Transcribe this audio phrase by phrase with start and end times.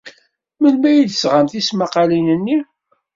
[0.59, 2.57] Melmi ay d-tesɣam tismaqqalin-nni?